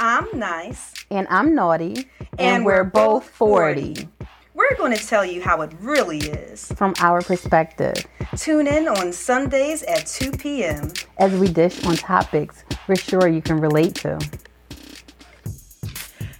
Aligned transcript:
I'm 0.00 0.26
nice. 0.34 0.92
And 1.10 1.26
I'm 1.30 1.54
naughty. 1.54 2.08
And, 2.32 2.40
and 2.40 2.64
we're, 2.64 2.82
we're, 2.82 2.90
both 2.90 3.28
40. 3.28 3.94
40. 3.94 4.08
We're 4.54 4.76
going 4.76 4.96
to 4.96 5.06
tell 5.06 5.24
you 5.24 5.42
how 5.42 5.62
it 5.62 5.72
really 5.80 6.18
is. 6.18 6.70
From 6.72 6.94
our 7.00 7.22
perspective. 7.22 7.94
Tune 8.36 8.66
in 8.66 8.88
on 8.88 9.12
Sundays 9.12 9.82
at 9.84 10.06
2 10.06 10.32
p.m. 10.32 10.92
As 11.18 11.32
we 11.32 11.48
dish 11.48 11.84
on 11.84 11.96
topics 11.96 12.64
we're 12.86 12.96
sure 12.96 13.28
you 13.28 13.40
can 13.40 13.60
relate 13.60 13.94
to. 13.96 14.18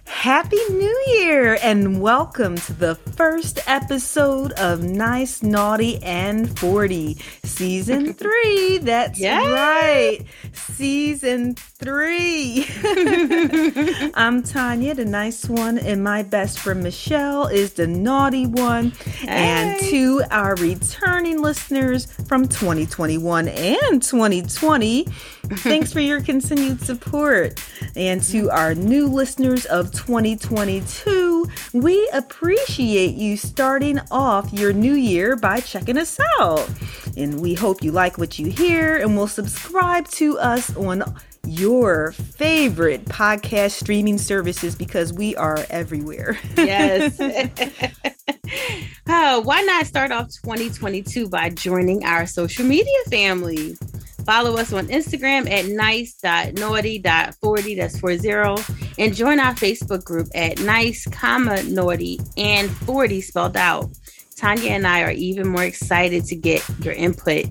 Happy 0.05 0.59
New 0.69 1.03
Year 1.07 1.57
and 1.61 2.01
welcome 2.01 2.55
to 2.57 2.73
the 2.73 2.95
first 2.95 3.59
episode 3.67 4.53
of 4.53 4.83
Nice, 4.83 5.43
Naughty, 5.43 6.01
and 6.01 6.57
40, 6.57 7.15
season 7.43 8.13
three. 8.15 8.79
That's 8.79 9.21
right, 9.21 10.19
season 10.53 11.55
three. 11.77 12.65
I'm 14.13 14.43
Tanya, 14.43 14.95
the 14.95 15.05
nice 15.05 15.49
one, 15.49 15.77
and 15.77 16.03
my 16.03 16.23
best 16.23 16.59
friend 16.59 16.81
Michelle 16.81 17.47
is 17.47 17.73
the 17.73 17.85
naughty 17.85 18.45
one. 18.45 18.91
Hey. 18.91 19.27
And 19.27 19.79
to 19.89 20.23
our 20.31 20.55
returning 20.55 21.41
listeners 21.41 22.05
from 22.27 22.47
2021 22.47 23.49
and 23.49 24.01
2020, 24.01 25.05
Thanks 25.47 25.93
for 25.93 25.99
your 25.99 26.21
continued 26.21 26.81
support. 26.81 27.63
And 27.95 28.21
to 28.23 28.49
our 28.49 28.73
new 28.73 29.07
listeners 29.07 29.65
of 29.65 29.91
2022, 29.91 31.47
we 31.73 32.09
appreciate 32.13 33.15
you 33.15 33.37
starting 33.37 33.99
off 34.11 34.51
your 34.51 34.73
new 34.73 34.93
year 34.93 35.35
by 35.35 35.59
checking 35.59 35.97
us 35.97 36.19
out. 36.39 36.67
And 37.15 37.39
we 37.39 37.53
hope 37.53 37.83
you 37.83 37.91
like 37.91 38.17
what 38.17 38.39
you 38.39 38.47
hear 38.47 38.97
and 38.97 39.15
will 39.15 39.27
subscribe 39.27 40.07
to 40.09 40.39
us 40.39 40.75
on 40.75 41.03
your 41.47 42.11
favorite 42.11 43.05
podcast 43.05 43.71
streaming 43.71 44.17
services 44.17 44.75
because 44.75 45.13
we 45.13 45.33
are 45.35 45.65
everywhere. 45.69 46.37
yes. 46.57 47.17
oh, 49.07 49.39
why 49.45 49.61
not 49.61 49.85
start 49.85 50.11
off 50.11 50.27
2022 50.43 51.29
by 51.29 51.49
joining 51.49 52.03
our 52.03 52.25
social 52.25 52.65
media 52.65 52.97
family? 53.09 53.77
Follow 54.25 54.57
us 54.57 54.73
on 54.73 54.87
Instagram 54.87 55.49
at 55.51 55.67
nice.naughty.40, 55.67 57.77
that's 57.77 57.99
40, 57.99 58.27
and 58.97 59.15
join 59.15 59.39
our 59.39 59.53
Facebook 59.53 60.03
group 60.03 60.27
at 60.33 60.59
nice, 60.61 61.05
comma, 61.07 61.61
naughty, 61.63 62.19
and 62.35 62.71
40 62.71 63.21
spelled 63.21 63.55
out. 63.55 63.91
Tanya 64.35 64.71
and 64.71 64.85
I 64.85 65.03
are 65.03 65.11
even 65.11 65.47
more 65.47 65.63
excited 65.63 66.25
to 66.25 66.35
get 66.35 66.61
your 66.79 66.93
input 66.93 67.45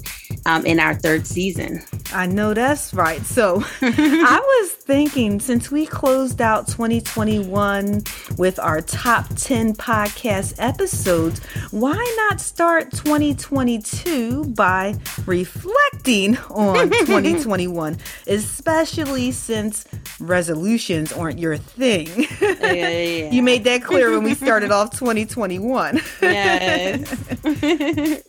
um, 0.47 0.65
in 0.67 0.79
our 0.79 0.95
third 0.95 1.27
season. 1.27 1.83
I 2.13 2.27
know 2.27 2.55
that's 2.55 2.93
right. 2.95 3.25
So 3.25 3.63
I 3.83 4.41
was 4.61 4.73
thinking 4.73 5.41
since 5.41 5.71
we 5.71 5.87
closed 5.87 6.41
out 6.41 6.69
2021 6.69 8.03
with 8.37 8.59
our 8.59 8.81
top 8.81 9.27
10 9.37 9.75
podcast 9.75 10.55
episodes, 10.59 11.41
why 11.71 11.95
not 12.29 12.41
start 12.41 12.91
2022 12.93 14.45
by 14.47 14.95
reflecting 15.27 16.37
on 16.51 16.91
2021, 16.91 17.97
especially 18.27 19.33
since 19.33 19.85
resolutions 20.21 21.13
aren't 21.13 21.39
your 21.39 21.57
thing. 21.57 22.09
Yeah, 22.41 22.73
yeah, 22.73 22.89
yeah. 22.89 23.31
you 23.33 23.43
made 23.43 23.65
that 23.65 23.83
clear 23.83 24.11
when 24.11 24.23
we 24.23 24.35
started 24.35 24.71
off 24.71 24.99
2021. 24.99 26.01
yes. 26.23 28.23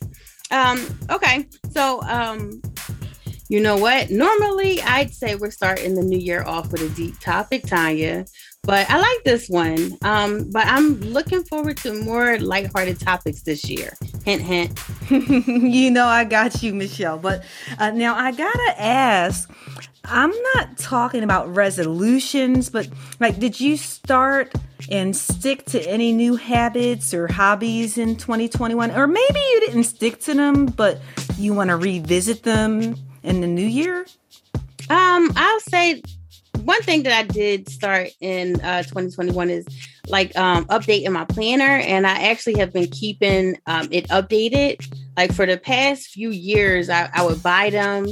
Um, 0.52 0.86
okay. 1.10 1.48
So, 1.72 2.02
um, 2.04 2.62
you 3.48 3.60
know 3.60 3.78
what? 3.78 4.10
Normally, 4.10 4.82
I'd 4.82 5.14
say 5.14 5.36
we're 5.36 5.52
starting 5.52 5.96
the 5.96 6.02
new 6.02 6.18
year 6.18 6.44
off 6.44 6.72
with 6.72 6.82
a 6.82 6.90
deep 6.90 7.20
topic, 7.20 7.64
Tanya. 7.64 8.26
But 8.64 8.90
I 8.90 8.98
like 8.98 9.24
this 9.24 9.48
one. 9.48 9.96
Um, 10.02 10.50
but 10.50 10.66
I'm 10.66 11.00
looking 11.02 11.44
forward 11.44 11.78
to 11.78 11.94
more 12.04 12.40
lighthearted 12.40 13.00
topics 13.00 13.44
this 13.44 13.70
year. 13.70 13.94
Hint, 14.26 14.42
hint. 14.42 14.80
you 15.12 15.92
know, 15.92 16.08
I 16.08 16.24
got 16.24 16.64
you, 16.64 16.74
Michelle. 16.74 17.20
But 17.20 17.44
uh, 17.78 17.92
now 17.92 18.16
I 18.16 18.32
gotta 18.32 18.82
ask. 18.82 19.52
I'm 20.08 20.34
not 20.56 20.78
talking 20.78 21.24
about 21.24 21.54
resolutions, 21.54 22.70
but 22.70 22.88
like, 23.20 23.40
did 23.40 23.60
you 23.60 23.78
start 23.78 24.54
and 24.90 25.16
stick 25.16 25.66
to 25.66 25.82
any 25.90 26.12
new 26.12 26.36
habits 26.36 27.14
or 27.14 27.28
hobbies 27.28 27.98
in 27.98 28.16
2021? 28.16 28.92
Or 28.92 29.08
maybe 29.08 29.40
you 29.40 29.60
didn't 29.62 29.86
stick 29.86 30.20
to 30.22 30.34
them, 30.34 30.68
but 30.68 31.00
you 31.38 31.54
want 31.54 31.70
to 31.70 31.76
revisit 31.76 32.44
them 32.44 32.96
in 33.24 33.42
the 33.42 33.48
new 33.48 33.66
year? 33.66 34.06
Um, 34.90 35.32
I'll 35.36 35.60
say 35.62 36.02
one 36.66 36.82
thing 36.82 37.04
that 37.04 37.14
I 37.14 37.24
did 37.24 37.70
start 37.70 38.10
in 38.22 38.60
uh, 38.62 38.84
2021 38.84 39.50
is 39.50 39.66
like 40.08 40.36
um, 40.38 40.66
updating 40.66 41.12
my 41.12 41.26
planner, 41.26 41.64
and 41.64 42.06
I 42.08 42.30
actually 42.30 42.58
have 42.60 42.74
been 42.74 42.88
keeping 42.88 43.58
um, 43.68 43.88
it 43.92 44.08
updated. 44.10 44.86
Like 45.18 45.34
for 45.34 45.46
the 45.46 45.58
past 45.58 46.08
few 46.08 46.30
years, 46.30 46.90
I, 46.90 47.10
I 47.14 47.24
would 47.24 47.42
buy 47.42 47.70
them 47.70 48.08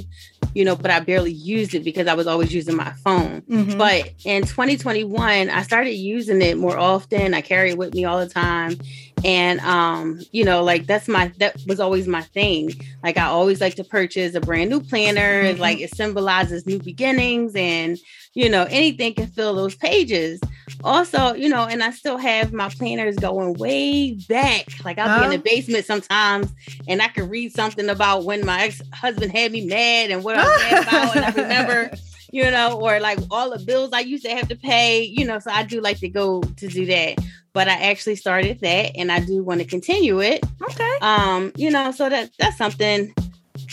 you 0.53 0.63
know, 0.65 0.75
but 0.75 0.91
I 0.91 0.99
barely 0.99 1.31
used 1.31 1.73
it 1.73 1.83
because 1.83 2.07
I 2.07 2.13
was 2.13 2.27
always 2.27 2.53
using 2.53 2.75
my 2.75 2.91
phone. 3.03 3.41
Mm-hmm. 3.41 3.77
But 3.77 4.11
in 4.25 4.43
2021, 4.43 5.49
I 5.49 5.61
started 5.63 5.93
using 5.93 6.41
it 6.41 6.57
more 6.57 6.77
often. 6.77 7.33
I 7.33 7.41
carry 7.41 7.71
it 7.71 7.77
with 7.77 7.93
me 7.93 8.05
all 8.05 8.19
the 8.19 8.29
time. 8.29 8.77
And 9.25 9.59
um, 9.61 10.19
you 10.31 10.43
know, 10.43 10.63
like 10.63 10.85
that's 10.85 11.07
my 11.07 11.31
that 11.39 11.55
was 11.65 11.79
always 11.79 12.07
my 12.07 12.21
thing. 12.21 12.71
Like 13.03 13.17
I 13.17 13.25
always 13.25 13.61
like 13.61 13.75
to 13.75 13.83
purchase 13.83 14.35
a 14.35 14.41
brand 14.41 14.69
new 14.69 14.81
planner. 14.81 15.43
Mm-hmm. 15.43 15.61
Like 15.61 15.79
it 15.79 15.95
symbolizes 15.95 16.65
new 16.65 16.79
beginnings 16.79 17.55
and 17.55 17.97
you 18.33 18.49
know, 18.49 18.65
anything 18.69 19.13
can 19.13 19.27
fill 19.27 19.55
those 19.55 19.75
pages. 19.75 20.41
Also, 20.83 21.33
you 21.33 21.49
know, 21.49 21.65
and 21.65 21.83
I 21.83 21.91
still 21.91 22.17
have 22.17 22.53
my 22.53 22.69
planners 22.69 23.15
going 23.17 23.53
way 23.53 24.13
back. 24.29 24.67
Like 24.83 24.97
I'll 24.97 25.19
be 25.19 25.25
in 25.25 25.31
the 25.31 25.37
basement 25.37 25.85
sometimes 25.85 26.53
and 26.87 27.01
I 27.01 27.07
can 27.07 27.29
read 27.29 27.53
something 27.53 27.89
about 27.89 28.25
when 28.25 28.45
my 28.45 28.63
ex-husband 28.63 29.31
had 29.31 29.51
me 29.51 29.65
mad 29.65 30.11
and 30.11 30.23
what 30.23 30.37
I 30.37 30.43
was 30.43 30.61
mad 30.61 30.87
about. 30.87 31.15
And 31.15 31.25
I 31.25 31.29
remember, 31.29 31.91
you 32.31 32.49
know, 32.49 32.79
or 32.79 32.99
like 32.99 33.19
all 33.31 33.49
the 33.49 33.63
bills 33.63 33.91
I 33.93 34.01
used 34.01 34.25
to 34.25 34.31
have 34.31 34.47
to 34.49 34.55
pay, 34.55 35.03
you 35.03 35.25
know, 35.25 35.39
so 35.39 35.51
I 35.51 35.63
do 35.63 35.81
like 35.81 35.99
to 35.99 36.09
go 36.09 36.41
to 36.41 36.67
do 36.67 36.85
that. 36.87 37.17
But 37.53 37.67
I 37.67 37.73
actually 37.91 38.15
started 38.15 38.59
that 38.61 38.95
and 38.95 39.11
I 39.11 39.19
do 39.19 39.43
want 39.43 39.61
to 39.61 39.65
continue 39.65 40.21
it. 40.21 40.43
Okay. 40.61 40.97
Um, 41.01 41.51
you 41.55 41.69
know, 41.69 41.91
so 41.91 42.09
that 42.09 42.31
that's 42.39 42.57
something 42.57 43.13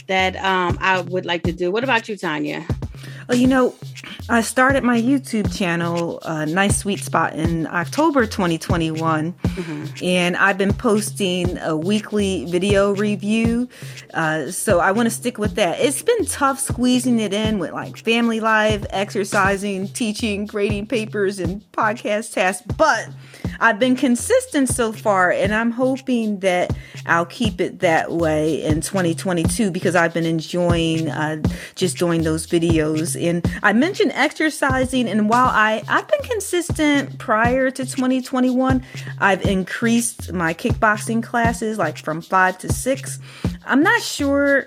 that 0.06 0.36
um 0.36 0.76
I 0.80 1.00
would 1.00 1.24
like 1.24 1.44
to 1.44 1.52
do. 1.52 1.70
What 1.70 1.84
about 1.84 2.08
you, 2.08 2.16
Tanya? 2.16 2.66
Well, 3.28 3.38
you 3.38 3.46
know, 3.46 3.74
I 4.28 4.42
started 4.42 4.84
my 4.84 5.00
YouTube 5.00 5.56
channel, 5.56 6.20
uh, 6.22 6.44
Nice 6.44 6.78
Sweet 6.78 7.00
Spot, 7.00 7.34
in 7.34 7.66
October 7.66 8.26
2021. 8.26 9.32
Mm-hmm. 9.32 10.04
And 10.04 10.36
I've 10.36 10.58
been 10.58 10.72
posting 10.72 11.58
a 11.58 11.76
weekly 11.76 12.46
video 12.46 12.94
review. 12.94 13.68
Uh, 14.14 14.50
so 14.50 14.80
I 14.80 14.92
want 14.92 15.06
to 15.06 15.14
stick 15.14 15.38
with 15.38 15.56
that. 15.56 15.80
It's 15.80 16.02
been 16.02 16.24
tough 16.26 16.60
squeezing 16.60 17.18
it 17.18 17.32
in 17.32 17.58
with 17.58 17.72
like 17.72 17.98
family 17.98 18.40
life, 18.40 18.86
exercising, 18.90 19.88
teaching, 19.88 20.46
grading 20.46 20.86
papers, 20.86 21.38
and 21.38 21.60
podcast 21.72 22.32
tasks. 22.32 22.66
But 22.76 23.08
I've 23.60 23.78
been 23.78 23.94
consistent 23.94 24.70
so 24.70 24.90
far, 24.90 25.30
and 25.30 25.54
I'm 25.54 25.70
hoping 25.70 26.40
that 26.40 26.74
I'll 27.04 27.26
keep 27.26 27.60
it 27.60 27.80
that 27.80 28.10
way 28.10 28.62
in 28.62 28.80
2022 28.80 29.70
because 29.70 29.94
I've 29.94 30.14
been 30.14 30.24
enjoying 30.24 31.10
uh, 31.10 31.42
just 31.74 31.98
doing 31.98 32.22
those 32.22 32.46
videos. 32.46 33.20
And 33.22 33.44
I 33.62 33.74
mentioned 33.74 33.99
exercising, 34.08 35.08
and 35.08 35.28
while 35.28 35.48
I 35.48 35.82
I've 35.88 36.08
been 36.08 36.22
consistent 36.22 37.18
prior 37.18 37.70
to 37.70 37.84
2021, 37.84 38.84
I've 39.18 39.42
increased 39.42 40.32
my 40.32 40.54
kickboxing 40.54 41.22
classes 41.22 41.78
like 41.78 41.98
from 41.98 42.20
five 42.20 42.58
to 42.58 42.72
six. 42.72 43.18
I'm 43.66 43.82
not 43.82 44.00
sure 44.00 44.66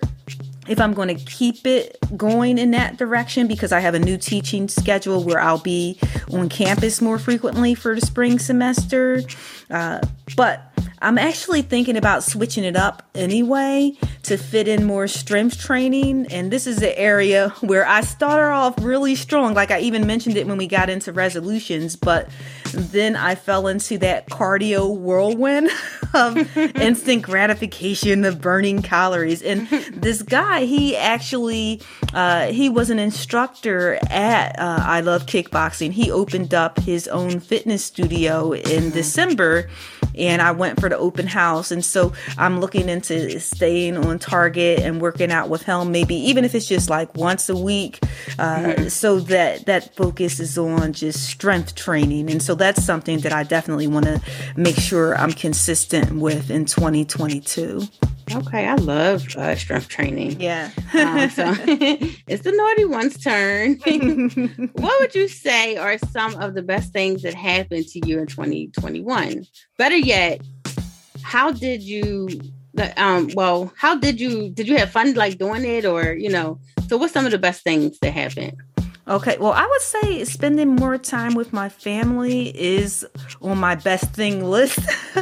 if 0.67 0.79
I'm 0.79 0.93
going 0.93 1.15
to 1.15 1.25
keep 1.25 1.65
it 1.65 1.97
going 2.15 2.57
in 2.57 2.71
that 2.71 2.97
direction 2.97 3.47
because 3.47 3.71
I 3.71 3.79
have 3.79 3.95
a 3.95 3.99
new 3.99 4.17
teaching 4.17 4.67
schedule 4.67 5.23
where 5.23 5.39
I'll 5.39 5.57
be 5.57 5.99
on 6.31 6.49
campus 6.49 7.01
more 7.01 7.19
frequently 7.19 7.75
for 7.75 7.95
the 7.95 8.01
spring 8.01 8.39
semester. 8.39 9.21
Uh, 9.69 9.99
but 10.37 10.73
I'm 11.03 11.17
actually 11.17 11.63
thinking 11.63 11.97
about 11.97 12.23
switching 12.23 12.63
it 12.63 12.77
up 12.77 13.03
anyway 13.13 13.91
to 14.23 14.37
fit 14.37 14.69
in 14.69 14.85
more 14.85 15.07
strength 15.09 15.59
training. 15.59 16.27
And 16.31 16.49
this 16.49 16.65
is 16.65 16.77
the 16.77 16.97
area 16.97 17.49
where 17.59 17.85
I 17.85 18.01
started 18.01 18.53
off 18.53 18.81
really 18.81 19.15
strong. 19.15 19.53
Like 19.53 19.69
I 19.69 19.81
even 19.81 20.07
mentioned 20.07 20.37
it 20.37 20.47
when 20.47 20.57
we 20.57 20.65
got 20.65 20.89
into 20.89 21.11
resolutions, 21.11 21.97
but 21.97 22.29
then 22.73 23.15
I 23.15 23.35
fell 23.35 23.67
into 23.67 23.97
that 23.99 24.29
cardio 24.29 24.95
whirlwind 24.95 25.69
of 26.13 26.37
instant 26.57 27.23
gratification 27.23 28.25
of 28.25 28.41
burning 28.41 28.81
calories. 28.81 29.41
And 29.41 29.67
this 29.93 30.21
guy, 30.21 30.65
he 30.65 30.95
actually, 30.97 31.81
uh, 32.13 32.47
he 32.47 32.69
was 32.69 32.89
an 32.89 32.99
instructor 32.99 33.99
at 34.09 34.59
uh, 34.59 34.83
I 34.83 35.01
Love 35.01 35.25
Kickboxing. 35.25 35.91
He 35.91 36.11
opened 36.11 36.53
up 36.53 36.79
his 36.79 37.07
own 37.07 37.39
fitness 37.39 37.83
studio 37.85 38.53
in 38.53 38.91
December 38.91 39.69
and 40.17 40.41
I 40.41 40.51
went 40.51 40.79
for 40.79 40.89
the 40.89 40.97
open 40.97 41.27
house. 41.27 41.71
And 41.71 41.83
so 41.83 42.13
I'm 42.37 42.59
looking 42.59 42.89
into 42.89 43.39
staying 43.39 43.97
on 43.97 44.19
target 44.19 44.79
and 44.79 45.01
working 45.01 45.31
out 45.31 45.49
with 45.49 45.63
him, 45.63 45.91
maybe 45.91 46.15
even 46.15 46.45
if 46.45 46.55
it's 46.55 46.67
just 46.67 46.89
like 46.89 47.15
once 47.15 47.49
a 47.49 47.55
week, 47.55 47.99
uh, 48.39 48.55
mm-hmm. 48.57 48.87
so 48.87 49.19
that 49.21 49.65
that 49.65 49.95
focus 49.95 50.39
is 50.39 50.57
on 50.57 50.93
just 50.93 51.23
strength 51.27 51.75
training. 51.75 52.29
And 52.29 52.41
so 52.41 52.55
that's 52.55 52.83
something 52.83 53.19
that 53.19 53.33
I 53.33 53.43
definitely 53.43 53.87
want 53.87 54.05
to 54.05 54.21
make 54.55 54.75
sure 54.75 55.15
I'm 55.17 55.31
consistent 55.31 56.19
with 56.19 56.49
in 56.49 56.65
2022. 56.65 57.87
Okay, 58.35 58.67
I 58.67 58.75
love 58.75 59.27
uh, 59.35 59.55
strength 59.55 59.89
training. 59.89 60.41
Yeah. 60.41 60.71
um, 60.93 61.29
so 61.29 61.43
it's 62.27 62.43
the 62.43 62.51
naughty 62.51 62.85
one's 62.85 63.21
turn. 63.21 63.75
what 64.73 64.99
would 64.99 65.13
you 65.13 65.27
say 65.27 65.77
are 65.77 65.97
some 65.97 66.35
of 66.35 66.55
the 66.55 66.63
best 66.63 66.93
things 66.93 67.21
that 67.21 67.33
happened 67.33 67.87
to 67.89 68.07
you 68.07 68.19
in 68.19 68.27
2021? 68.27 69.45
Better 69.77 69.97
yet, 69.97 70.41
how 71.21 71.51
did 71.51 71.83
you? 71.83 72.27
Um, 72.97 73.29
well, 73.35 73.71
how 73.77 73.95
did 73.95 74.19
you? 74.19 74.49
Did 74.49 74.67
you 74.67 74.77
have 74.77 74.89
fun 74.89 75.13
like 75.13 75.37
doing 75.37 75.63
it, 75.63 75.85
or 75.85 76.13
you 76.13 76.29
know? 76.29 76.59
So, 76.87 76.97
what's 76.97 77.13
some 77.13 77.25
of 77.25 77.31
the 77.31 77.37
best 77.37 77.63
things 77.63 77.99
that 77.99 78.11
happened? 78.11 78.57
Okay, 79.05 79.37
well, 79.37 79.51
I 79.51 79.67
would 79.67 79.81
say 79.81 80.23
spending 80.23 80.75
more 80.75 80.97
time 80.97 81.35
with 81.35 81.51
my 81.51 81.67
family 81.67 82.57
is 82.57 83.05
on 83.41 83.57
my 83.57 83.75
best 83.75 84.13
thing 84.13 84.45
list. 84.45 84.79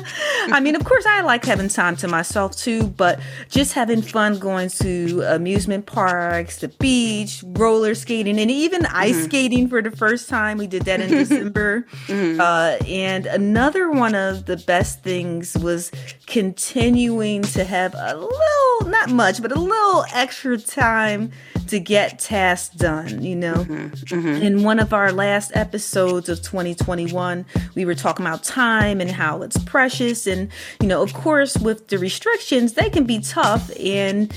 I 0.51 0.59
mean, 0.59 0.75
of 0.75 0.85
course, 0.85 1.03
I 1.07 1.21
like 1.21 1.43
having 1.45 1.67
time 1.67 1.95
to 1.97 2.07
myself 2.07 2.55
too, 2.55 2.83
but 2.89 3.19
just 3.49 3.73
having 3.73 4.03
fun 4.03 4.37
going 4.37 4.69
to 4.81 5.23
amusement 5.23 5.87
parks, 5.87 6.57
the 6.57 6.67
beach, 6.67 7.43
roller 7.47 7.95
skating, 7.95 8.39
and 8.39 8.51
even 8.51 8.83
mm-hmm. 8.83 8.95
ice 8.95 9.23
skating 9.23 9.67
for 9.67 9.81
the 9.81 9.91
first 9.91 10.29
time. 10.29 10.59
We 10.59 10.67
did 10.67 10.83
that 10.83 11.01
in 11.01 11.09
December. 11.09 11.87
Mm-hmm. 12.05 12.39
Uh, 12.39 12.77
and 12.87 13.25
another 13.25 13.89
one 13.89 14.13
of 14.13 14.45
the 14.45 14.57
best 14.57 15.01
things 15.01 15.57
was 15.57 15.91
continuing 16.27 17.41
to 17.41 17.63
have 17.63 17.95
a 17.95 18.15
little, 18.15 18.91
not 18.91 19.09
much, 19.09 19.41
but 19.41 19.51
a 19.51 19.59
little 19.59 20.05
extra 20.13 20.59
time 20.59 21.31
to 21.67 21.79
get 21.79 22.19
tasks 22.19 22.75
done, 22.75 23.23
you 23.23 23.35
know. 23.35 23.65
Mm-hmm, 23.71 24.15
mm-hmm. 24.15 24.43
In 24.43 24.63
one 24.63 24.79
of 24.79 24.93
our 24.93 25.11
last 25.11 25.51
episodes 25.55 26.29
of 26.29 26.41
2021, 26.41 27.45
we 27.75 27.85
were 27.85 27.95
talking 27.95 28.25
about 28.25 28.43
time 28.43 29.01
and 29.01 29.09
how 29.09 29.41
it's 29.41 29.57
precious. 29.63 30.27
And, 30.27 30.49
you 30.81 30.87
know, 30.87 31.01
of 31.01 31.13
course, 31.13 31.57
with 31.57 31.87
the 31.87 31.97
restrictions, 31.97 32.73
they 32.73 32.89
can 32.89 33.05
be 33.05 33.19
tough. 33.19 33.71
And, 33.79 34.33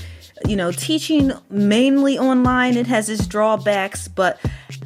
you 0.47 0.55
know, 0.55 0.71
teaching 0.71 1.31
mainly 1.49 2.17
online, 2.17 2.77
it 2.77 2.87
has 2.87 3.09
its 3.09 3.27
drawbacks, 3.27 4.07
but 4.07 4.39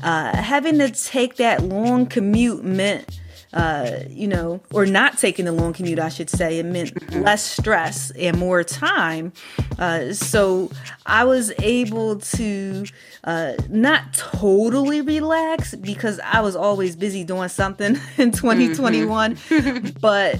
uh, 0.03 0.35
having 0.37 0.79
to 0.79 0.89
take 0.89 1.35
that 1.35 1.63
long 1.63 2.05
commute 2.05 2.63
meant 2.63 3.19
uh, 3.53 3.99
you 4.09 4.27
know, 4.27 4.61
or 4.73 4.85
not 4.85 5.17
taking 5.17 5.45
the 5.45 5.51
long 5.51 5.73
commute, 5.73 5.99
I 5.99 6.09
should 6.09 6.29
say, 6.29 6.59
it 6.59 6.65
meant 6.65 6.93
mm-hmm. 6.93 7.23
less 7.23 7.43
stress 7.43 8.11
and 8.11 8.37
more 8.37 8.63
time. 8.63 9.33
Uh, 9.79 10.13
so 10.13 10.69
I 11.05 11.23
was 11.23 11.51
able 11.59 12.19
to 12.19 12.85
uh, 13.23 13.53
not 13.69 14.13
totally 14.13 15.01
relax 15.01 15.73
because 15.75 16.19
I 16.19 16.41
was 16.41 16.55
always 16.55 16.95
busy 16.95 17.23
doing 17.23 17.49
something 17.49 17.97
in 18.17 18.31
2021, 18.31 19.35
mm-hmm. 19.35 19.87
but 20.01 20.35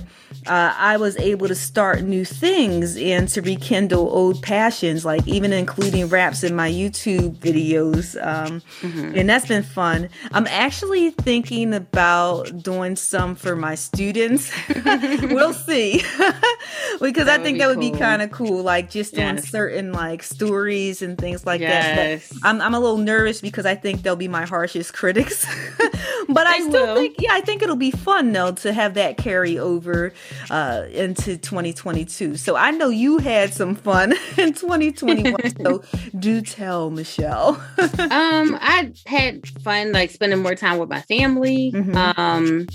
uh, 0.45 0.73
I 0.77 0.97
was 0.97 1.17
able 1.17 1.47
to 1.47 1.55
start 1.55 2.03
new 2.03 2.23
things 2.23 2.95
and 2.95 3.27
to 3.29 3.41
rekindle 3.41 4.07
old 4.09 4.41
passions, 4.43 5.03
like 5.03 5.27
even 5.27 5.51
including 5.51 6.07
raps 6.09 6.43
in 6.43 6.55
my 6.55 6.69
YouTube 6.71 7.37
videos. 7.37 8.15
Um, 8.23 8.61
mm-hmm. 8.81 9.17
And 9.17 9.29
that's 9.29 9.47
been 9.47 9.63
fun. 9.63 10.09
I'm 10.31 10.47
actually 10.47 11.11
thinking 11.11 11.73
about 11.73 12.61
doing 12.61 12.95
some 12.99 13.35
for 13.35 13.55
my 13.55 13.75
students. 13.75 14.51
we'll 14.85 15.53
see. 15.53 16.03
because 17.01 17.27
I 17.27 17.37
think 17.37 17.59
that 17.59 17.67
would 17.67 17.79
cool. 17.79 17.91
be 17.91 17.97
kind 17.97 18.21
of 18.21 18.31
cool, 18.31 18.63
like 18.63 18.89
just 18.89 19.15
yes. 19.15 19.31
doing 19.31 19.43
certain 19.43 19.91
like 19.93 20.23
stories 20.23 21.01
and 21.01 21.17
things 21.17 21.45
like 21.45 21.61
yes. 21.61 22.29
that. 22.29 22.39
But 22.41 22.47
I'm, 22.47 22.61
I'm 22.61 22.73
a 22.73 22.79
little 22.79 22.97
nervous 22.97 23.41
because 23.41 23.65
I 23.65 23.75
think 23.75 24.01
they'll 24.01 24.15
be 24.15 24.27
my 24.27 24.45
harshest 24.45 24.93
critics. 24.93 25.45
but 26.29 26.47
I 26.47 26.59
still 26.59 26.87
will. 26.87 26.95
think, 26.95 27.15
yeah, 27.19 27.33
I 27.33 27.41
think 27.41 27.61
it'll 27.61 27.75
be 27.75 27.91
fun 27.91 28.31
though 28.31 28.51
to 28.51 28.73
have 28.73 28.95
that 28.95 29.17
carry 29.17 29.57
over 29.57 30.13
uh, 30.49 30.85
into 30.91 31.37
2022. 31.37 32.37
So 32.37 32.55
I 32.55 32.71
know 32.71 32.89
you 32.89 33.17
had 33.17 33.53
some 33.53 33.75
fun 33.75 34.13
in 34.37 34.53
2021. 34.53 35.35
so 35.63 35.83
do 36.17 36.41
tell, 36.41 36.89
Michelle. 36.89 37.61
um, 37.77 38.57
I 38.59 38.91
had 39.05 39.47
fun 39.47 39.91
like 39.91 40.11
spending 40.11 40.41
more 40.41 40.55
time 40.55 40.77
with 40.77 40.89
my 40.89 41.01
family. 41.01 41.71
Mm-hmm. 41.73 41.95
Um, 41.95 42.67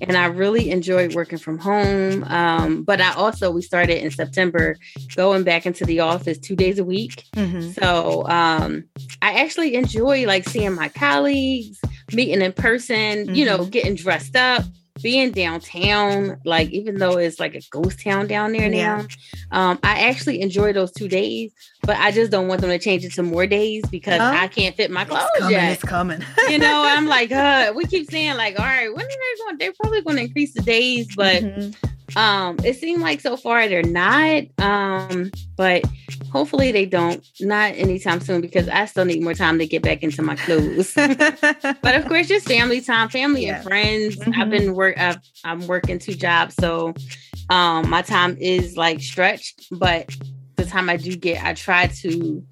and 0.00 0.16
I 0.16 0.26
really 0.26 0.70
enjoyed 0.70 1.14
working 1.14 1.38
from 1.38 1.58
home. 1.58 2.24
Um, 2.24 2.82
but 2.82 3.00
I 3.00 3.12
also 3.14 3.50
we 3.50 3.62
started 3.62 4.02
in 4.02 4.10
September 4.10 4.76
going 5.16 5.44
back 5.44 5.66
into 5.66 5.84
the 5.84 6.00
office 6.00 6.38
two 6.38 6.56
days 6.56 6.78
a 6.78 6.84
week. 6.84 7.24
Mm-hmm. 7.34 7.70
So 7.70 8.26
um, 8.28 8.84
I 9.22 9.40
actually 9.40 9.74
enjoy 9.74 10.26
like 10.26 10.48
seeing 10.48 10.74
my 10.74 10.88
colleagues, 10.88 11.80
meeting 12.12 12.42
in 12.42 12.52
person, 12.52 12.96
mm-hmm. 13.26 13.34
you 13.34 13.44
know, 13.44 13.58
mm-hmm. 13.58 13.70
getting 13.70 13.94
dressed 13.94 14.36
up 14.36 14.64
being 15.02 15.32
downtown, 15.32 16.40
like 16.44 16.70
even 16.70 16.98
though 16.98 17.18
it's 17.18 17.40
like 17.40 17.54
a 17.54 17.60
ghost 17.70 18.02
town 18.02 18.26
down 18.26 18.52
there 18.52 18.72
yeah. 18.72 18.96
now, 18.96 19.06
um, 19.50 19.78
I 19.82 20.08
actually 20.08 20.40
enjoy 20.40 20.72
those 20.72 20.92
two 20.92 21.08
days, 21.08 21.52
but 21.82 21.96
I 21.96 22.12
just 22.12 22.30
don't 22.30 22.48
want 22.48 22.60
them 22.60 22.70
to 22.70 22.78
change 22.78 23.04
it 23.04 23.12
to 23.14 23.22
more 23.22 23.46
days 23.46 23.84
because 23.90 24.20
oh, 24.20 24.24
I 24.24 24.46
can't 24.48 24.76
fit 24.76 24.90
my 24.90 25.04
clothes 25.04 25.22
it's 25.34 25.40
coming, 25.40 25.56
yet. 25.56 25.72
It's 25.72 25.82
coming. 25.82 26.24
you 26.48 26.58
know, 26.58 26.84
I'm 26.86 27.06
like, 27.06 27.32
uh, 27.32 27.72
we 27.74 27.86
keep 27.86 28.10
saying 28.10 28.36
like, 28.36 28.58
all 28.58 28.64
right, 28.64 28.88
when 28.94 29.04
are 29.04 29.08
they 29.08 29.44
going? 29.44 29.58
They're 29.58 29.72
probably 29.80 30.02
going 30.02 30.16
to 30.16 30.22
increase 30.22 30.54
the 30.54 30.62
days, 30.62 31.08
but 31.16 31.42
mm-hmm. 31.42 31.93
Um, 32.16 32.58
it 32.64 32.76
seemed 32.76 33.00
like 33.00 33.20
so 33.20 33.36
far 33.36 33.68
they're 33.68 33.82
not. 33.82 34.44
Um, 34.58 35.30
but 35.56 35.84
hopefully 36.30 36.72
they 36.72 36.86
don't. 36.86 37.24
Not 37.40 37.74
anytime 37.76 38.20
soon 38.20 38.40
because 38.40 38.68
I 38.68 38.84
still 38.86 39.04
need 39.04 39.22
more 39.22 39.34
time 39.34 39.58
to 39.58 39.66
get 39.66 39.82
back 39.82 40.02
into 40.02 40.22
my 40.22 40.36
clothes. 40.36 40.92
but 40.96 41.94
of 41.94 42.06
course, 42.06 42.28
just 42.28 42.46
family 42.46 42.80
time, 42.80 43.08
family 43.08 43.46
yeah. 43.46 43.56
and 43.56 43.64
friends. 43.64 44.16
Mm-hmm. 44.16 44.40
I've 44.40 44.50
been 44.50 44.74
work. 44.74 44.98
i 44.98 45.16
am 45.44 45.66
working 45.66 45.98
two 45.98 46.14
jobs, 46.14 46.54
so 46.54 46.94
um, 47.50 47.88
my 47.88 48.02
time 48.02 48.36
is 48.38 48.76
like 48.76 49.00
stretched. 49.00 49.66
But 49.70 50.14
the 50.56 50.64
time 50.64 50.88
I 50.88 50.96
do 50.96 51.16
get, 51.16 51.44
I 51.44 51.54
try 51.54 51.86
to 51.86 52.44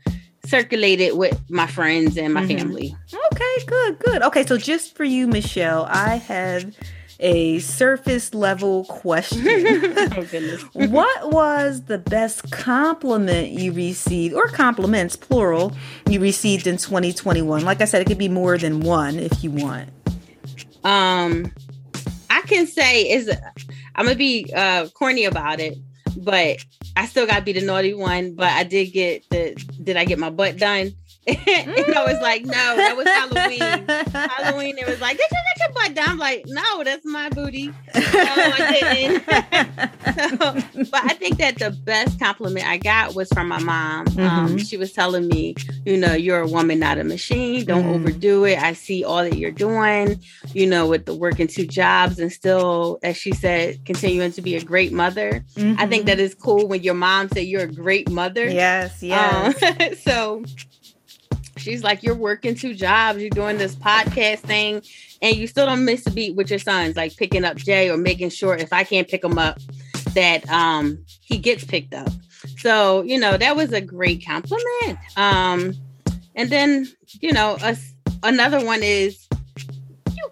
circulate 0.45 1.01
it 1.01 1.17
with 1.17 1.41
my 1.51 1.67
friends 1.67 2.17
and 2.17 2.35
my 2.35 2.43
mm-hmm. 2.43 2.59
family. 2.59 2.97
Okay, 3.33 3.67
good, 3.67 3.99
good. 4.01 4.23
Okay, 4.23 4.45
so 4.45 4.59
just 4.59 4.97
for 4.97 5.05
you, 5.05 5.27
Michelle, 5.27 5.87
I 5.89 6.17
have 6.17 6.75
a 7.23 7.61
surface 7.61 8.35
level 8.35 8.85
question. 8.85 9.47
oh, 9.47 10.59
what 10.89 11.33
was 11.33 11.85
the 11.85 11.99
best 11.99 12.51
compliment 12.51 13.53
you 13.53 13.73
received, 13.73 14.35
or 14.35 14.49
compliments, 14.49 15.17
plural, 15.17 15.73
you 16.09 16.21
received 16.21 16.67
in 16.67 16.77
2021? 16.77 17.65
Like 17.65 17.81
I 17.81 17.87
said, 17.87 18.03
it 18.03 18.07
could 18.07 18.19
be 18.19 18.29
more 18.29 18.59
than 18.59 18.81
one 18.81 19.19
if 19.19 19.43
you 19.43 19.51
want. 19.51 19.89
Um, 20.85 21.53
I 22.29 22.43
can 22.43 22.67
say 22.67 23.09
is 23.09 23.31
I'm 23.95 24.07
gonna 24.07 24.17
be 24.17 24.53
uh 24.55 24.89
corny 24.89 25.25
about 25.25 25.61
it, 25.61 25.79
but 26.17 26.59
I 26.97 27.07
still 27.07 27.27
gotta 27.27 27.43
be 27.43 27.53
the 27.53 27.63
naughty 27.63 27.95
one. 27.95 28.35
But 28.35 28.51
I 28.51 28.65
did 28.65 28.87
get 28.87 29.29
the 29.31 29.55
did 29.83 29.97
I 29.97 30.05
get 30.05 30.19
my 30.19 30.31
butt 30.31 30.59
done? 30.59 30.93
And 31.27 31.95
I 31.95 32.05
was 32.05 32.21
like, 32.21 32.45
no, 32.45 32.53
that 32.53 32.97
was 32.97 33.07
Halloween. 33.07 33.87
Halloween, 34.13 34.79
it 34.79 34.89
was 34.89 35.01
like, 35.01 35.17
did 35.17 35.29
you 35.31 35.39
get 35.55 35.61
your 35.61 35.75
butt 35.75 35.95
down? 35.95 36.09
I'm 36.09 36.19
like, 36.19 36.45
no, 36.49 36.83
that's 36.83 37.05
my 37.05 37.29
booty. 37.29 37.69
No, 37.69 37.73
I 37.95 38.79
didn't. 38.81 39.25
so, 40.41 40.87
but 40.91 41.05
I 41.05 41.15
think 41.15 41.39
that 41.39 41.59
the 41.59 41.71
best 41.71 42.19
compliment 42.19 42.67
I 42.67 42.79
got 42.79 43.15
was 43.15 43.29
from 43.29 43.49
my 43.49 43.61
mom. 43.61 44.09
Um, 44.09 44.15
mm-hmm. 44.15 44.21
Um, 44.21 44.59
she 44.59 44.77
was 44.77 44.93
telling 44.93 45.29
me, 45.29 45.55
you 45.85 45.97
know, 45.97 46.13
you're 46.13 46.41
a 46.41 46.49
woman, 46.49 46.81
not 46.81 46.99
a 46.99 47.05
machine. 47.05 47.65
Don't 47.67 47.85
mm. 47.85 47.95
overdo 47.95 48.45
it. 48.45 48.59
I 48.59 48.73
see 48.73 49.05
all 49.05 49.23
that 49.23 49.37
you're 49.37 49.53
doing, 49.53 50.21
you 50.53 50.67
know, 50.67 50.89
with 50.89 51.07
the 51.07 51.15
working 51.15 51.47
two 51.47 51.67
jobs 51.67 52.19
and 52.19 52.33
still, 52.33 52.99
as 53.05 53.17
she 53.17 53.33
said, 53.33 53.85
continuing 53.85 54.33
to 54.33 54.43
be 54.43 54.57
a 54.57 54.65
great 54.65 54.93
mother. 54.93 55.45
Mm-hmm. 55.55 55.81
I 55.81 55.87
think 55.87 56.03
mm-hmm. 56.03 56.07
that 56.07 56.19
is 56.19 56.35
cool 56.35 56.67
when 56.67 56.83
your 56.83 56.95
mom 56.95 57.29
said 57.29 57.47
you're 57.47 57.63
a 57.63 57.73
great 57.73 58.11
mother. 58.11 58.49
Yes, 58.49 59.03
yes. 59.03 59.63
Um, 59.63 59.95
so 60.03 60.45
She's 61.63 61.83
like, 61.83 62.03
You're 62.03 62.15
working 62.15 62.55
two 62.55 62.75
jobs, 62.75 63.21
you're 63.21 63.31
doing 63.31 63.59
this 63.59 63.75
podcast 63.75 64.41
thing, 64.41 64.83
and 65.21 65.37
you 65.37 65.47
still 65.47 65.67
don't 65.67 65.85
miss 65.85 66.07
a 66.07 66.11
beat 66.11 66.35
with 66.35 66.51
your 66.51 66.59
sons, 66.59 66.97
like 66.97 67.17
picking 67.17 67.45
up 67.45 67.57
Jay 67.57 67.91
or 67.91 67.97
making 67.97 68.31
sure 68.31 68.55
if 68.55 68.73
I 68.73 68.85
can't 68.85 69.09
pick 69.09 69.25
him 69.25 69.39
up, 69.39 69.59
that 70.15 70.49
um 70.51 71.05
he 71.21 71.39
gets 71.39 71.65
picked 71.65 71.95
up. 71.95 72.11
So, 72.59 73.03
you 73.03 73.19
know, 73.19 73.37
that 73.37 73.57
was 73.57 73.73
a 73.73 73.81
great 73.81 74.25
compliment. 74.27 74.99
Um, 75.17 75.75
and 76.35 76.51
then, 76.51 76.89
you 77.21 77.33
know, 77.33 77.57
a, 77.63 77.77
another 78.23 78.65
one 78.65 78.83
is 78.83 79.22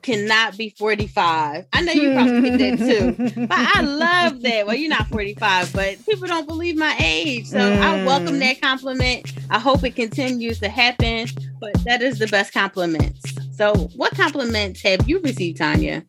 cannot 0.02 0.56
be 0.56 0.70
45. 0.70 1.66
I 1.72 1.82
know 1.82 1.92
you 1.92 2.12
probably 2.12 2.40
picked 2.42 2.58
that 2.58 2.78
too, 2.78 3.46
but 3.46 3.58
I 3.58 3.80
love 3.82 4.42
that. 4.42 4.66
Well, 4.66 4.76
you're 4.76 4.90
not 4.90 5.08
45, 5.08 5.72
but 5.72 6.04
people 6.06 6.26
don't 6.26 6.46
believe 6.46 6.76
my 6.76 6.96
age. 7.00 7.46
So 7.46 7.58
mm. 7.58 7.78
I 7.78 8.04
welcome 8.04 8.38
that 8.38 8.60
compliment. 8.60 9.32
I 9.50 9.58
hope 9.58 9.84
it 9.84 9.96
continues 9.96 10.60
to 10.60 10.68
happen, 10.68 11.28
but 11.60 11.72
that 11.84 12.02
is 12.02 12.18
the 12.18 12.26
best 12.26 12.52
compliments. 12.52 13.22
So, 13.52 13.74
what 13.94 14.14
compliments 14.14 14.82
have 14.82 15.06
you 15.08 15.20
received, 15.20 15.58
Tanya? 15.58 16.04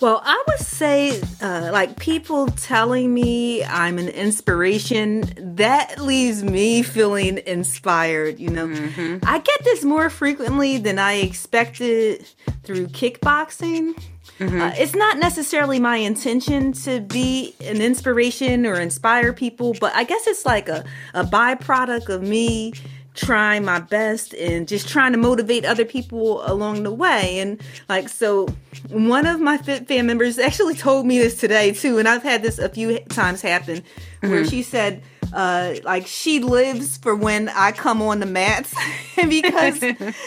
Well, 0.00 0.22
I 0.24 0.44
would 0.46 0.60
say, 0.60 1.20
uh, 1.42 1.70
like 1.72 1.98
people 1.98 2.46
telling 2.48 3.12
me 3.12 3.64
I'm 3.64 3.98
an 3.98 4.08
inspiration, 4.08 5.56
that 5.56 5.98
leaves 5.98 6.44
me 6.44 6.82
feeling 6.82 7.40
inspired. 7.46 8.38
You 8.38 8.50
know, 8.50 8.68
mm-hmm. 8.68 9.18
I 9.24 9.38
get 9.38 9.64
this 9.64 9.84
more 9.84 10.08
frequently 10.08 10.78
than 10.78 10.98
I 10.98 11.14
expected 11.14 12.26
through 12.62 12.88
kickboxing. 12.88 13.94
Mm-hmm. 14.38 14.60
Uh, 14.60 14.72
it's 14.76 14.94
not 14.94 15.18
necessarily 15.18 15.80
my 15.80 15.96
intention 15.96 16.72
to 16.72 17.00
be 17.00 17.56
an 17.60 17.80
inspiration 17.80 18.66
or 18.66 18.74
inspire 18.74 19.32
people, 19.32 19.74
but 19.80 19.92
I 19.96 20.04
guess 20.04 20.28
it's 20.28 20.46
like 20.46 20.68
a, 20.68 20.84
a 21.12 21.24
byproduct 21.24 22.08
of 22.08 22.22
me 22.22 22.72
trying 23.18 23.64
my 23.64 23.80
best 23.80 24.32
and 24.34 24.68
just 24.68 24.88
trying 24.88 25.12
to 25.12 25.18
motivate 25.18 25.64
other 25.64 25.84
people 25.84 26.40
along 26.50 26.84
the 26.84 26.92
way. 26.92 27.40
And 27.40 27.60
like, 27.88 28.08
so 28.08 28.46
one 28.88 29.26
of 29.26 29.40
my 29.40 29.58
Fit 29.58 29.88
Fam 29.88 30.06
members 30.06 30.38
actually 30.38 30.74
told 30.74 31.04
me 31.04 31.18
this 31.18 31.38
today 31.38 31.72
too. 31.72 31.98
And 31.98 32.08
I've 32.08 32.22
had 32.22 32.42
this 32.42 32.58
a 32.58 32.68
few 32.68 33.00
times 33.00 33.42
happen 33.42 33.78
mm-hmm. 33.78 34.30
where 34.30 34.44
she 34.44 34.62
said, 34.62 35.02
uh, 35.32 35.74
like 35.84 36.06
she 36.06 36.40
lives 36.40 36.96
for 36.96 37.14
when 37.14 37.48
I 37.48 37.72
come 37.72 38.00
on 38.02 38.20
the 38.20 38.26
mats 38.26 38.74
because 39.16 39.82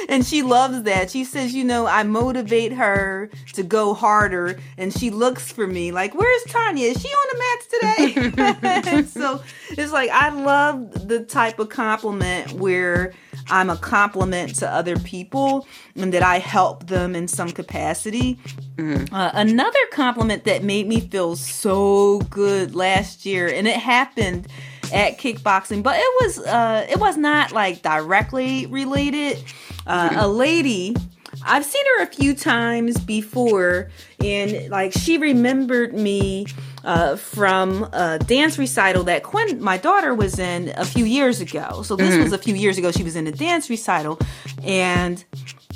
and 0.10 0.25
she 0.25 0.41
loves 0.41 0.84
that. 0.84 1.12
She 1.12 1.24
says, 1.24 1.53
you 1.53 1.63
know, 1.63 1.86
I 1.86 2.03
motivate 2.03 2.74
her 2.74 3.29
to 3.53 3.63
go 3.63 3.93
harder 3.93 4.60
and 4.77 4.93
she 4.93 5.10
looks 5.10 5.51
for 5.51 5.67
me 5.67 5.91
like, 5.91 6.13
where's 6.13 6.43
Tanya? 6.43 6.88
Is 6.88 7.01
she 7.01 7.08
on 7.08 7.27
the 7.31 7.39
mats 7.39 7.67
today? 7.67 9.03
so 9.20 9.43
it's 9.72 9.91
like 9.91 10.10
I 10.10 10.29
love 10.29 11.08
the 11.08 11.24
type 11.24 11.60
of 11.60 11.70
compliment 11.70 12.53
where 12.53 13.13
I'm 13.50 13.70
a 13.70 13.77
compliment 13.77 14.55
to 14.55 14.70
other 14.70 14.98
people 14.98 15.67
and 15.96 16.13
that 16.13 16.24
I 16.24 16.39
help 16.39 16.88
them 16.88 17.15
in 17.15 17.27
some 17.27 17.51
capacity. 17.51 18.39
Mm-hmm. 18.75 19.13
Uh, 19.13 19.31
another 19.34 19.79
compliment 19.91 20.43
that 20.46 20.63
made 20.63 20.88
me 20.88 21.00
feel 21.01 21.36
so 21.36 22.20
good 22.29 22.75
last 22.75 23.25
year, 23.25 23.48
and 23.48 23.67
it 23.67 23.77
happened 23.77 24.48
at 24.91 25.17
kickboxing, 25.17 25.83
but 25.83 25.95
it 25.98 26.13
was 26.21 26.39
uh, 26.39 26.86
it 26.89 27.00
was 27.00 27.17
not 27.17 27.51
like 27.51 27.81
directly 27.81 28.65
related. 28.67 29.43
Uh, 29.88 30.10
a 30.15 30.27
lady. 30.27 30.95
I've 31.43 31.65
seen 31.65 31.83
her 31.98 32.03
a 32.03 32.07
few 32.07 32.36
times 32.36 33.00
before, 33.00 33.89
and 34.24 34.69
like 34.69 34.93
she 34.93 35.17
remembered 35.17 35.93
me 35.93 36.45
uh, 36.83 37.15
from 37.15 37.83
a 37.93 38.19
dance 38.19 38.60
recital 38.60 39.03
that 39.05 39.24
Quinn, 39.24 39.62
my 39.62 39.77
daughter, 39.77 40.13
was 40.13 40.38
in 40.38 40.74
a 40.75 40.86
few 40.86 41.05
years 41.05 41.41
ago. 41.41 41.81
So 41.83 41.95
this 41.95 42.13
mm-hmm. 42.13 42.24
was 42.24 42.33
a 42.33 42.38
few 42.38 42.53
years 42.53 42.77
ago. 42.77 42.91
She 42.91 43.03
was 43.03 43.15
in 43.15 43.27
a 43.27 43.31
dance 43.31 43.69
recital, 43.69 44.19
and 44.63 45.24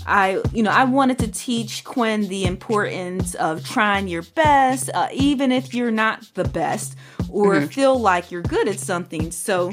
I, 0.05 0.41
you 0.53 0.62
know, 0.62 0.71
I 0.71 0.83
wanted 0.83 1.19
to 1.19 1.27
teach 1.27 1.83
Quinn 1.83 2.27
the 2.27 2.45
importance 2.45 3.33
of 3.35 3.65
trying 3.65 4.07
your 4.07 4.21
best, 4.21 4.89
uh, 4.93 5.07
even 5.13 5.51
if 5.51 5.74
you're 5.74 5.91
not 5.91 6.27
the 6.35 6.43
best 6.43 6.95
or 7.29 7.55
mm-hmm. 7.55 7.65
feel 7.67 8.00
like 8.00 8.31
you're 8.31 8.43
good 8.43 8.67
at 8.67 8.79
something. 8.79 9.31
So 9.31 9.71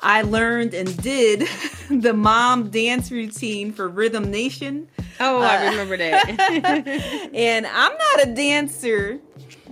I 0.00 0.22
learned 0.22 0.74
and 0.74 0.96
did 1.02 1.48
the 1.90 2.14
mom 2.14 2.70
dance 2.70 3.10
routine 3.10 3.72
for 3.72 3.88
Rhythm 3.88 4.30
Nation. 4.30 4.88
Oh, 5.20 5.40
I 5.40 5.66
uh, 5.66 5.70
remember 5.70 5.96
that. 5.98 7.30
and 7.34 7.66
I'm 7.66 7.92
not 7.92 8.28
a 8.28 8.34
dancer. 8.34 9.20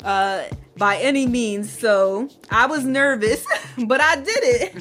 Uh, 0.04 0.45
by 0.76 0.97
any 0.97 1.26
means. 1.26 1.71
So 1.71 2.29
I 2.50 2.67
was 2.67 2.85
nervous, 2.85 3.45
but 3.87 4.00
I 4.00 4.17
did 4.17 4.29
it. 4.29 4.75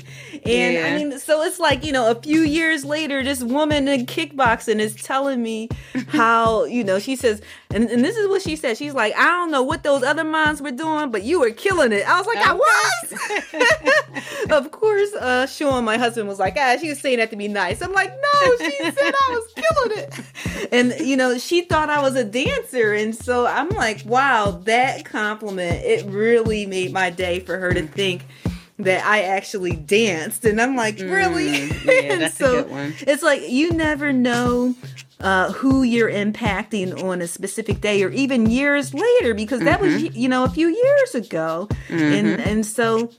And 0.46 0.74
yeah. 0.74 0.86
I 0.86 0.96
mean, 0.96 1.20
so 1.20 1.42
it's 1.44 1.60
like, 1.60 1.86
you 1.86 1.92
know, 1.92 2.10
a 2.10 2.16
few 2.16 2.42
years 2.42 2.86
later, 2.86 3.24
this 3.24 3.44
woman 3.44 3.88
in 3.88 4.06
kickboxing 4.06 4.80
is 4.80 4.96
telling 4.96 5.42
me 5.42 5.70
how, 6.08 6.66
you 6.66 6.84
know, 6.84 7.00
she 7.00 7.16
says, 7.16 7.42
and, 7.74 7.90
and 7.90 8.04
this 8.04 8.18
is 8.18 8.28
what 8.28 8.42
she 8.42 8.56
said. 8.56 8.78
She's 8.78 8.94
like, 8.94 9.16
I 9.16 9.26
don't 9.26 9.52
know 9.52 9.64
what 9.64 9.84
those 9.84 10.04
other 10.04 10.24
moms 10.24 10.62
were 10.62 10.72
doing, 10.72 11.12
but 11.12 11.24
you 11.24 11.40
were 11.40 11.52
killing 11.52 11.92
it. 11.92 12.08
I 12.08 12.18
was 12.18 12.28
like, 12.28 12.38
okay. 12.38 12.50
I 12.50 12.54
was. 14.50 14.52
of 14.66 14.72
course, 14.72 15.14
uh, 15.14 15.48
Sean, 15.48 15.86
my 15.86 15.98
husband, 15.98 16.28
was 16.28 16.40
like, 16.40 16.56
ah, 16.58 16.78
she 16.80 16.90
was 16.90 17.00
saying 17.00 17.18
that 17.18 17.30
to 17.32 17.36
be 17.36 17.48
nice. 17.48 17.82
I'm 17.82 17.94
like, 17.94 18.12
no, 18.12 18.58
she 18.58 18.78
said 18.78 18.98
I 18.98 19.30
was 19.30 19.54
killing 19.56 20.00
it. 20.00 20.70
And, 20.72 21.08
you 21.08 21.16
know, 21.16 21.38
she 21.38 21.62
thought 21.62 21.90
I 21.90 22.02
was 22.02 22.16
a 22.16 22.24
dancer. 22.24 22.94
And 22.94 23.16
so 23.16 23.46
I'm 23.46 23.70
like, 23.70 24.04
wow, 24.06 24.52
that 24.66 25.06
compliment, 25.06 25.81
it 25.84 26.06
really 26.06 26.66
made 26.66 26.94
my 26.94 27.10
day 27.10 27.40
for 27.40 27.58
her 27.58 27.74
to 27.74 27.88
think 27.88 28.24
that 28.80 29.06
I 29.06 29.24
actually 29.24 29.76
danced. 29.76 30.46
And 30.46 30.60
I'm 30.60 30.76
like, 30.76 31.00
really? 31.00 31.70
Mm, 31.70 32.04
yeah, 32.04 32.16
that's 32.20 32.38
so 32.38 32.60
a 32.60 32.62
good 32.64 32.72
one. 32.72 32.94
It's 33.02 33.24
like 33.24 33.50
you 33.50 33.72
never 33.72 34.12
know 34.12 34.76
uh, 35.22 35.52
who 35.52 35.84
you're 35.84 36.12
impacting 36.12 37.04
on 37.04 37.22
a 37.22 37.28
specific 37.28 37.82
day 37.82 38.04
or 38.04 38.10
even 38.10 38.50
years 38.50 38.94
later 38.94 39.34
because 39.34 39.60
that 39.62 39.80
mm-hmm. 39.80 40.06
was 40.06 40.16
you 40.16 40.28
know 40.28 40.44
a 40.44 40.50
few 40.50 40.68
years 40.68 41.16
ago 41.16 41.68
mm-hmm. 41.88 41.96
and 42.00 42.42
and 42.42 42.66
so 42.66 43.12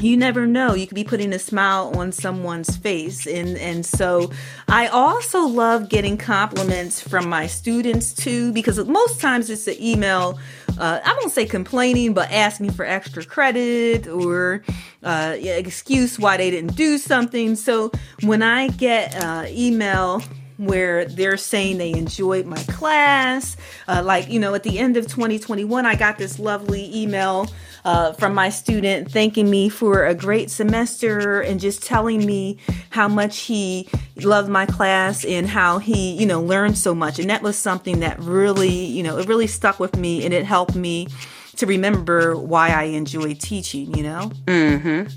you 0.00 0.16
never 0.16 0.46
know 0.46 0.74
you 0.74 0.86
could 0.86 0.94
be 0.94 1.04
putting 1.04 1.32
a 1.32 1.38
smile 1.38 1.92
on 1.96 2.10
someone's 2.12 2.76
face 2.76 3.26
and 3.26 3.56
and 3.58 3.84
so 3.86 4.30
i 4.68 4.86
also 4.88 5.46
love 5.46 5.88
getting 5.88 6.16
compliments 6.16 7.00
from 7.00 7.28
my 7.28 7.46
students 7.46 8.12
too 8.12 8.52
because 8.52 8.78
most 8.86 9.20
times 9.20 9.50
it's 9.50 9.66
an 9.66 9.76
email 9.80 10.38
uh, 10.78 11.00
i 11.04 11.12
won't 11.20 11.32
say 11.32 11.44
complaining 11.46 12.12
but 12.12 12.30
asking 12.30 12.70
for 12.70 12.84
extra 12.84 13.24
credit 13.24 14.06
or 14.06 14.62
uh, 15.02 15.36
excuse 15.38 16.18
why 16.18 16.36
they 16.36 16.50
didn't 16.50 16.74
do 16.76 16.98
something 16.98 17.54
so 17.54 17.90
when 18.22 18.42
i 18.42 18.68
get 18.68 19.14
uh, 19.22 19.44
email 19.48 20.20
where 20.56 21.04
they're 21.04 21.36
saying 21.36 21.78
they 21.78 21.92
enjoyed 21.92 22.46
my 22.46 22.62
class. 22.64 23.56
Uh, 23.88 24.02
like, 24.04 24.28
you 24.28 24.38
know, 24.38 24.54
at 24.54 24.62
the 24.62 24.78
end 24.78 24.96
of 24.96 25.04
2021, 25.06 25.84
I 25.84 25.96
got 25.96 26.16
this 26.18 26.38
lovely 26.38 26.94
email 26.96 27.48
uh, 27.84 28.12
from 28.14 28.34
my 28.34 28.48
student 28.48 29.10
thanking 29.10 29.50
me 29.50 29.68
for 29.68 30.06
a 30.06 30.14
great 30.14 30.50
semester 30.50 31.40
and 31.40 31.60
just 31.60 31.82
telling 31.82 32.24
me 32.24 32.58
how 32.90 33.08
much 33.08 33.40
he 33.40 33.88
loved 34.16 34.48
my 34.48 34.66
class 34.66 35.24
and 35.24 35.46
how 35.46 35.78
he, 35.78 36.12
you 36.12 36.26
know, 36.26 36.40
learned 36.40 36.78
so 36.78 36.94
much. 36.94 37.18
And 37.18 37.28
that 37.30 37.42
was 37.42 37.56
something 37.58 38.00
that 38.00 38.18
really, 38.20 38.72
you 38.72 39.02
know, 39.02 39.18
it 39.18 39.28
really 39.28 39.46
stuck 39.46 39.78
with 39.78 39.96
me 39.96 40.24
and 40.24 40.32
it 40.32 40.44
helped 40.44 40.74
me 40.74 41.08
to 41.56 41.66
remember 41.66 42.36
why 42.36 42.70
I 42.70 42.84
enjoy 42.84 43.34
teaching, 43.34 43.96
you 43.96 44.02
know? 44.02 44.32
Mm-hmm. 44.46 45.08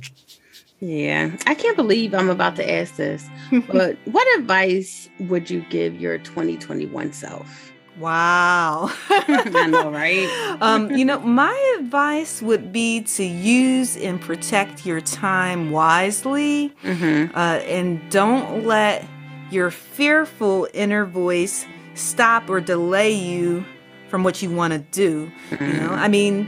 Yeah, 0.80 1.36
I 1.48 1.56
can't 1.56 1.76
believe 1.76 2.14
I'm 2.14 2.30
about 2.30 2.56
to 2.58 2.72
ask 2.72 2.98
this, 2.98 3.28
but 3.72 3.98
what 4.06 4.40
advice 4.40 5.10
would 5.22 5.50
you 5.50 5.62
give 5.70 6.00
your 6.00 6.20
2021 6.20 7.14
self? 7.14 7.74
Wow. 8.00 8.92
I 9.10 9.68
know, 9.68 9.92
right? 9.92 10.58
um, 10.62 10.92
you 10.92 11.04
know, 11.04 11.20
my 11.20 11.75
advice 11.80 12.42
would 12.42 12.72
be 12.72 13.01
to 13.01 13.24
use 13.24 13.98
and 13.98 14.22
protect 14.22 14.86
your 14.86 15.01
time 15.01 15.72
wisely 15.72 16.74
mm-hmm. 16.84 17.36
uh, 17.36 17.60
and 17.66 18.08
don't 18.12 18.66
let 18.66 19.06
your 19.50 19.72
fearful 19.72 20.68
inner 20.74 21.06
voice 21.06 21.66
stop 21.96 22.50
or 22.50 22.62
delay 22.62 23.12
you 23.12 23.66
from 24.10 24.24
what 24.24 24.42
you 24.42 24.51
want 24.51 24.74
to 24.74 24.80
do. 24.80 25.32
Mm-hmm. 25.50 25.66
You 25.66 25.74
know, 25.74 25.89
I 25.89 26.08
mean, 26.08 26.46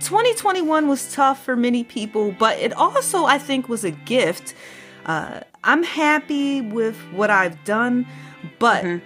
2021 0.00 0.88
was 0.88 1.12
tough 1.12 1.44
for 1.44 1.56
many 1.56 1.84
people, 1.84 2.32
but 2.32 2.58
it 2.58 2.72
also, 2.72 3.24
I 3.24 3.38
think, 3.38 3.68
was 3.68 3.84
a 3.84 3.90
gift. 3.90 4.54
Uh, 5.06 5.40
I'm 5.62 5.82
happy 5.82 6.60
with 6.60 6.96
what 7.12 7.30
I've 7.30 7.62
done, 7.64 8.06
but 8.58 8.84
mm-hmm. 8.84 9.04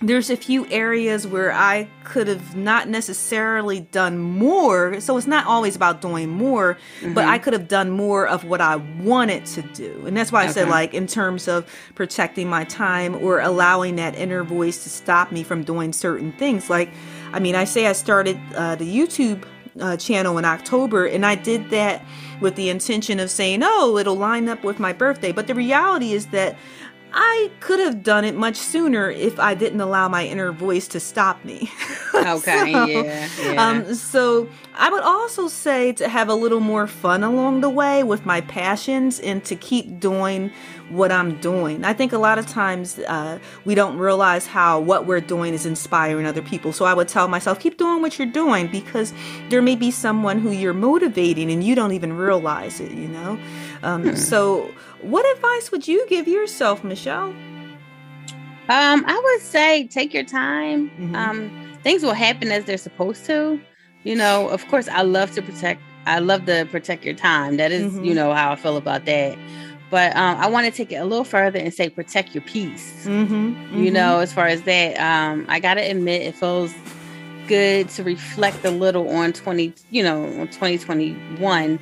There's 0.00 0.30
a 0.30 0.36
few 0.36 0.64
areas 0.70 1.26
where 1.26 1.52
I 1.52 1.88
could 2.04 2.28
have 2.28 2.54
not 2.54 2.88
necessarily 2.88 3.80
done 3.80 4.18
more. 4.18 5.00
So 5.00 5.16
it's 5.16 5.26
not 5.26 5.46
always 5.46 5.74
about 5.74 6.00
doing 6.00 6.28
more, 6.28 6.78
mm-hmm. 7.00 7.14
but 7.14 7.24
I 7.24 7.38
could 7.38 7.52
have 7.52 7.66
done 7.66 7.90
more 7.90 8.26
of 8.26 8.44
what 8.44 8.60
I 8.60 8.76
wanted 8.76 9.44
to 9.46 9.62
do. 9.62 10.04
And 10.06 10.16
that's 10.16 10.30
why 10.30 10.42
I 10.42 10.44
okay. 10.44 10.52
said, 10.52 10.68
like, 10.68 10.94
in 10.94 11.08
terms 11.08 11.48
of 11.48 11.68
protecting 11.96 12.48
my 12.48 12.62
time 12.64 13.16
or 13.16 13.40
allowing 13.40 13.96
that 13.96 14.14
inner 14.14 14.44
voice 14.44 14.84
to 14.84 14.88
stop 14.88 15.32
me 15.32 15.42
from 15.42 15.64
doing 15.64 15.92
certain 15.92 16.30
things. 16.32 16.70
Like, 16.70 16.90
I 17.32 17.40
mean, 17.40 17.56
I 17.56 17.64
say 17.64 17.86
I 17.86 17.92
started 17.92 18.38
uh, 18.54 18.76
the 18.76 18.86
YouTube 18.86 19.44
uh, 19.80 19.96
channel 19.96 20.38
in 20.38 20.44
October, 20.44 21.06
and 21.06 21.26
I 21.26 21.34
did 21.34 21.70
that 21.70 22.04
with 22.40 22.54
the 22.54 22.68
intention 22.68 23.18
of 23.18 23.30
saying, 23.30 23.62
oh, 23.64 23.98
it'll 23.98 24.16
line 24.16 24.48
up 24.48 24.62
with 24.62 24.78
my 24.78 24.92
birthday. 24.92 25.32
But 25.32 25.48
the 25.48 25.54
reality 25.54 26.12
is 26.12 26.26
that 26.26 26.56
I 27.12 27.50
could 27.60 27.80
have 27.80 28.02
done 28.02 28.24
it 28.24 28.34
much 28.34 28.56
sooner 28.56 29.10
if 29.10 29.38
I 29.40 29.54
didn't 29.54 29.80
allow 29.80 30.08
my 30.08 30.26
inner 30.26 30.52
voice 30.52 30.88
to 30.88 31.00
stop 31.00 31.44
me. 31.44 31.70
Okay, 32.18 32.72
so, 32.72 32.84
yeah, 32.86 33.28
yeah. 33.40 33.68
Um, 33.68 33.94
so 33.94 34.48
I 34.74 34.90
would 34.90 35.04
also 35.04 35.46
say 35.46 35.92
to 35.92 36.08
have 36.08 36.28
a 36.28 36.34
little 36.34 36.58
more 36.58 36.88
fun 36.88 37.22
along 37.22 37.60
the 37.60 37.70
way 37.70 38.02
with 38.02 38.26
my 38.26 38.40
passions 38.40 39.20
and 39.20 39.44
to 39.44 39.54
keep 39.54 40.00
doing 40.00 40.50
what 40.88 41.12
I'm 41.12 41.38
doing. 41.40 41.84
I 41.84 41.92
think 41.92 42.12
a 42.12 42.18
lot 42.18 42.38
of 42.38 42.46
times 42.46 42.98
uh, 42.98 43.38
we 43.64 43.74
don't 43.74 43.98
realize 43.98 44.46
how 44.46 44.80
what 44.80 45.06
we're 45.06 45.20
doing 45.20 45.54
is 45.54 45.66
inspiring 45.66 46.26
other 46.26 46.42
people. 46.42 46.72
So 46.72 46.86
I 46.86 46.94
would 46.94 47.08
tell 47.08 47.28
myself, 47.28 47.60
keep 47.60 47.76
doing 47.76 48.02
what 48.02 48.18
you're 48.18 48.26
doing 48.26 48.66
because 48.66 49.12
there 49.48 49.62
may 49.62 49.76
be 49.76 49.90
someone 49.90 50.40
who 50.40 50.50
you're 50.50 50.74
motivating 50.74 51.50
and 51.50 51.62
you 51.62 51.74
don't 51.74 51.92
even 51.92 52.14
realize 52.14 52.80
it, 52.80 52.90
you 52.92 53.08
know? 53.08 53.38
Um, 53.82 54.02
hmm. 54.02 54.16
So, 54.16 54.72
what 55.02 55.24
advice 55.36 55.70
would 55.70 55.86
you 55.88 56.06
give 56.08 56.26
yourself, 56.28 56.84
Michelle? 56.84 57.34
Um, 58.70 59.04
I 59.06 59.20
would 59.24 59.42
say 59.42 59.86
take 59.86 60.12
your 60.12 60.24
time. 60.24 60.90
Mm-hmm. 60.90 61.14
Um, 61.14 61.78
things 61.82 62.02
will 62.02 62.12
happen 62.14 62.52
as 62.52 62.64
they're 62.64 62.76
supposed 62.76 63.24
to. 63.26 63.60
You 64.04 64.14
know, 64.16 64.48
of 64.48 64.66
course, 64.68 64.88
I 64.88 65.02
love 65.02 65.30
to 65.32 65.42
protect. 65.42 65.80
I 66.06 66.18
love 66.20 66.46
to 66.46 66.66
protect 66.70 67.04
your 67.04 67.14
time. 67.14 67.56
That 67.56 67.72
is, 67.72 67.92
Mhm. 67.92 68.04
you 68.04 68.14
know, 68.14 68.32
how 68.32 68.52
I 68.52 68.56
feel 68.56 68.76
about 68.76 69.04
that. 69.06 69.36
But 69.90 70.14
um, 70.16 70.36
I 70.38 70.48
want 70.48 70.66
to 70.66 70.70
take 70.72 70.92
it 70.92 70.96
a 70.96 71.04
little 71.04 71.24
further 71.24 71.58
and 71.58 71.72
say 71.72 71.88
protect 71.88 72.34
your 72.34 72.42
peace. 72.42 73.06
Mm-hmm, 73.06 73.82
You 73.82 73.90
know, 73.90 74.20
as 74.20 74.32
far 74.32 74.46
as 74.46 74.62
that, 74.62 74.98
um, 75.00 75.46
I 75.48 75.60
gotta 75.60 75.80
admit, 75.80 76.22
it 76.22 76.34
feels 76.34 76.74
good 77.46 77.88
to 77.90 78.02
reflect 78.04 78.62
a 78.66 78.70
little 78.70 79.08
on 79.08 79.32
twenty, 79.32 79.72
you 79.90 80.02
know, 80.02 80.24
on 80.40 80.48
twenty 80.48 80.76
twenty 80.76 81.12
one. 81.38 81.78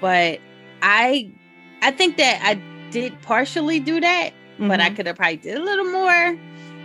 But 0.00 0.40
I, 0.80 1.30
I 1.82 1.90
think 1.90 2.16
that 2.16 2.40
I 2.42 2.60
did 2.90 3.20
partially 3.22 3.80
do 3.80 4.00
that, 4.00 4.30
but 4.58 4.80
I 4.80 4.90
Mhm. 4.90 4.96
could 4.96 5.06
have 5.06 5.16
probably 5.16 5.36
did 5.36 5.56
a 5.56 5.62
little 5.62 5.84
more. 5.90 6.36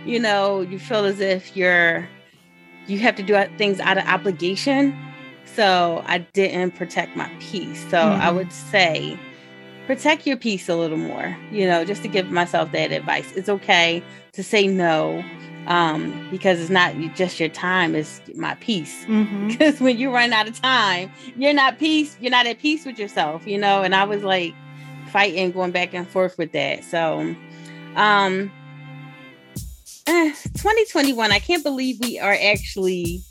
You 0.06 0.18
know, 0.20 0.60
you 0.60 0.78
feel 0.78 1.04
as 1.04 1.20
if 1.20 1.56
you're, 1.56 2.08
you 2.86 2.98
have 2.98 3.16
to 3.16 3.22
do 3.22 3.42
things 3.56 3.80
out 3.80 3.96
of 3.98 4.04
obligation. 4.06 4.94
So 5.46 6.02
I 6.06 6.18
didn't 6.18 6.72
protect 6.72 7.16
my 7.16 7.28
peace. 7.40 7.84
So 7.90 7.98
I 8.12 8.30
Mhm. 8.30 8.34
would 8.36 8.52
say 8.52 9.16
protect 9.86 10.26
your 10.26 10.36
peace 10.36 10.68
a 10.68 10.76
little 10.76 10.96
more, 10.98 11.36
you 11.52 11.66
know, 11.66 11.84
just 11.84 12.02
to 12.02 12.08
give 12.08 12.30
myself 12.30 12.72
that 12.72 12.90
advice. 12.92 13.32
It's 13.36 13.48
okay 13.48 14.02
to 14.32 14.42
say 14.42 14.66
no 14.66 15.22
um, 15.66 16.12
because 16.30 16.60
it's 16.60 16.70
not 16.70 16.94
just 17.14 17.40
your 17.40 17.48
time, 17.48 17.94
it's 17.94 18.20
my 18.34 18.54
peace. 18.56 19.04
Mhm. 19.08 19.48
Because 19.48 19.80
when 19.80 19.96
you 19.98 20.10
run 20.12 20.32
out 20.32 20.46
of 20.48 20.60
time, 20.60 21.10
you're 21.38 21.54
not 21.54 21.78
peace, 21.78 22.16
you're 22.20 22.30
not 22.30 22.46
at 22.46 22.58
peace 22.58 22.84
with 22.84 22.98
yourself, 22.98 23.46
you 23.46 23.56
know. 23.58 23.82
And 23.82 23.94
I 23.94 24.04
was 24.04 24.22
like 24.22 24.54
fighting, 25.14 25.52
going 25.52 25.70
back 25.70 25.94
and 25.94 26.08
forth 26.08 26.36
with 26.36 26.50
that. 26.52 26.84
So 26.84 27.34
um 27.96 28.50
eh, 30.06 30.32
2021, 30.58 31.32
I 31.32 31.38
can't 31.38 31.62
believe 31.62 31.98
we 32.00 32.18
are 32.18 32.36
actually 32.52 33.22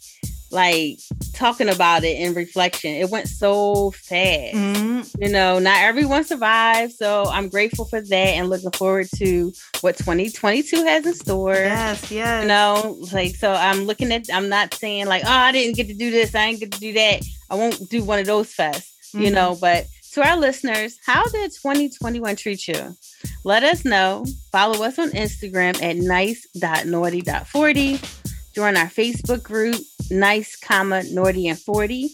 like 0.49 0.99
talking 1.33 1.67
about 1.67 2.03
it 2.03 2.17
in 2.19 2.33
reflection. 2.35 2.91
It 2.91 3.09
went 3.09 3.27
so 3.27 3.91
fast 3.91 4.55
Mhm. 4.55 5.09
you 5.19 5.29
know, 5.29 5.59
not 5.59 5.79
everyone 5.81 6.23
survived. 6.23 6.93
So 6.93 7.25
I'm 7.27 7.49
grateful 7.49 7.85
for 7.85 7.99
that 8.01 8.13
and 8.37 8.49
looking 8.49 8.71
forward 8.71 9.07
to 9.17 9.51
what 9.81 9.97
2022 9.97 10.83
has 10.85 11.05
in 11.05 11.13
store. 11.13 11.53
Yes, 11.55 12.09
yes. 12.11 12.41
You 12.43 12.47
know, 12.47 12.97
like, 13.11 13.35
so 13.35 13.51
I'm 13.51 13.83
looking 13.85 14.11
at, 14.11 14.27
I'm 14.33 14.47
not 14.47 14.73
saying 14.75 15.07
like, 15.07 15.23
oh, 15.25 15.29
I 15.29 15.51
didn't 15.51 15.75
get 15.75 15.87
to 15.89 15.93
do 15.93 16.09
this, 16.11 16.33
I 16.33 16.47
didn't 16.49 16.61
get 16.61 16.71
to 16.73 16.79
do 16.79 16.93
that. 16.93 17.21
I 17.49 17.55
won't 17.55 17.89
do 17.89 18.03
one 18.03 18.19
of 18.19 18.25
those 18.25 18.53
fests, 18.53 18.89
you 19.13 19.29
Mhm. 19.29 19.33
know, 19.33 19.57
but 19.59 19.85
to 20.13 20.27
our 20.27 20.37
listeners, 20.37 20.99
how 21.05 21.23
did 21.29 21.51
2021 21.51 22.35
treat 22.35 22.67
you? 22.67 22.95
Let 23.43 23.63
us 23.63 23.83
know. 23.83 24.25
Follow 24.51 24.83
us 24.83 24.99
on 24.99 25.09
Instagram 25.09 25.81
at 25.81 25.95
nice.naughty.40. 25.97 28.19
Join 28.53 28.77
our 28.77 28.85
Facebook 28.85 29.41
group, 29.41 29.77
nice, 30.11 30.55
comma, 30.55 31.01
naughty 31.11 31.47
and 31.47 31.59
40. 31.59 32.11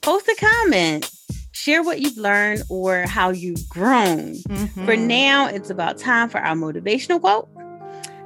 Post 0.00 0.26
a 0.28 0.36
comment. 0.40 1.10
Share 1.52 1.82
what 1.82 2.00
you've 2.00 2.16
learned 2.16 2.62
or 2.70 3.02
how 3.02 3.28
you've 3.30 3.68
grown. 3.68 4.34
Mhm. 4.34 4.86
For 4.86 4.96
now, 4.96 5.46
it's 5.46 5.68
about 5.70 5.98
time 5.98 6.30
for 6.30 6.40
our 6.40 6.56
motivational 6.56 7.20
quote. 7.20 7.48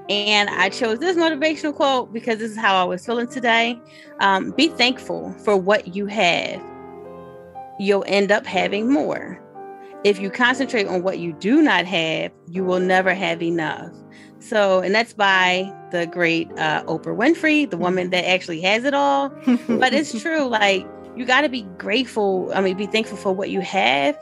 And 0.09 0.49
I 0.49 0.69
chose 0.71 1.01
this 1.01 1.17
motivational 1.17 1.75
quote 1.75 2.13
because 2.13 2.39
this 2.39 2.53
is 2.53 2.57
how 2.57 2.81
I 2.81 2.85
was 2.85 3.05
feeling 3.05 3.27
today. 3.27 3.79
Um, 4.21 4.53
be 4.53 4.69
thankful 4.69 5.35
for 5.45 5.57
what 5.57 5.93
you 5.95 6.07
have. 6.07 6.63
You'll 7.79 8.05
end 8.07 8.33
up 8.33 8.47
having 8.47 8.91
more. 8.91 9.43
If 10.05 10.21
you 10.21 10.31
concentrate 10.31 10.87
on 10.87 11.03
what 11.03 11.19
you 11.19 11.33
do 11.33 11.61
not 11.61 11.85
have, 11.87 12.33
you 12.49 12.65
will 12.65 12.81
never 12.81 13.15
have 13.15 13.43
enough. 13.43 13.93
So, 14.41 14.81
and 14.81 14.95
that's 14.95 15.13
by 15.13 15.73
the 15.91 16.07
great 16.07 16.49
uh, 16.53 16.85
Oprah 16.85 17.17
Winfrey, 17.17 17.69
the 17.69 17.77
woman 17.77 18.11
that 18.11 18.25
actually 18.29 18.61
has 18.61 18.85
it 18.85 18.95
all 18.95 19.29
but 19.69 19.93
it's 19.95 20.21
true 20.21 20.45
like 20.45 20.87
you 21.17 21.25
got 21.25 21.43
to 21.43 21.49
be 21.49 21.63
grateful 21.79 22.51
i 22.55 22.61
mean 22.61 22.77
be 22.77 22.87
thankful 22.87 23.17
for 23.17 23.33
what 23.33 23.51
you 23.51 23.61
have 23.61 24.17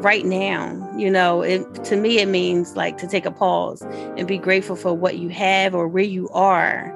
right 0.00 0.24
now 0.26 0.76
you 0.96 1.10
know 1.10 1.40
it 1.42 1.62
to 1.84 1.96
me 1.96 2.18
it 2.18 2.26
means 2.26 2.76
like 2.76 2.98
to 2.98 3.06
take 3.06 3.24
a 3.24 3.30
pause 3.30 3.80
and 4.16 4.26
be 4.26 4.36
grateful 4.38 4.76
for 4.76 4.92
what 4.92 5.18
you 5.18 5.28
have 5.28 5.74
or 5.74 5.86
where 5.88 6.02
you 6.04 6.28
are 6.30 6.92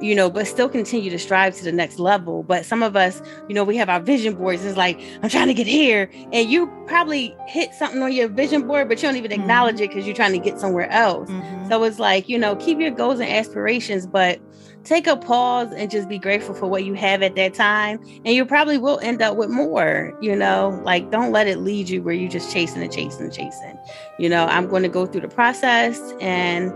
you 0.00 0.14
know 0.14 0.28
but 0.30 0.46
still 0.46 0.68
continue 0.68 1.10
to 1.10 1.18
strive 1.18 1.54
to 1.56 1.64
the 1.64 1.72
next 1.72 1.98
level 1.98 2.42
but 2.42 2.64
some 2.64 2.82
of 2.82 2.94
us 2.94 3.20
you 3.48 3.54
know 3.54 3.64
we 3.64 3.76
have 3.76 3.88
our 3.88 4.00
vision 4.00 4.34
boards 4.34 4.64
it's 4.64 4.76
like 4.76 5.00
i'm 5.22 5.28
trying 5.30 5.48
to 5.48 5.54
get 5.54 5.66
here 5.66 6.10
and 6.32 6.50
you 6.50 6.70
probably 6.86 7.34
hit 7.48 7.72
something 7.74 8.02
on 8.02 8.12
your 8.12 8.28
vision 8.28 8.66
board 8.66 8.88
but 8.88 9.00
you 9.02 9.08
don't 9.08 9.16
even 9.16 9.30
Mhm. 9.30 9.40
acknowledge 9.40 9.80
it 9.80 9.88
because 9.88 10.06
you're 10.06 10.14
trying 10.16 10.32
to 10.32 10.38
get 10.38 10.58
somewhere 10.60 10.90
else 10.90 11.30
Mhm. 11.30 11.68
so 11.68 11.82
it's 11.84 11.98
like, 11.98 12.28
you 12.28 12.38
know, 12.38 12.54
keep 12.56 12.78
your 12.78 12.90
goals 12.90 13.18
and 13.18 13.30
aspirations, 13.30 14.06
but 14.06 14.38
take 14.84 15.06
a 15.06 15.16
pause 15.16 15.72
and 15.72 15.90
just 15.90 16.08
be 16.08 16.18
grateful 16.18 16.54
for 16.54 16.66
what 16.66 16.84
you 16.84 16.94
have 16.94 17.22
at 17.22 17.36
that 17.36 17.54
time. 17.54 18.00
And 18.24 18.34
you 18.34 18.44
probably 18.44 18.78
will 18.78 18.98
end 19.00 19.22
up 19.22 19.36
with 19.36 19.50
more, 19.50 20.16
you 20.20 20.34
know, 20.34 20.80
like 20.84 21.10
don't 21.10 21.32
let 21.32 21.46
it 21.46 21.58
lead 21.58 21.88
you 21.88 22.02
where 22.02 22.14
you're 22.14 22.30
just 22.30 22.52
chasing 22.52 22.82
and 22.82 22.92
chasing 22.92 23.22
and 23.22 23.32
chasing. 23.32 23.78
You 24.18 24.28
know, 24.28 24.46
I'm 24.46 24.68
going 24.68 24.82
to 24.82 24.88
go 24.88 25.06
through 25.06 25.22
the 25.22 25.28
process 25.28 25.98
and 26.20 26.72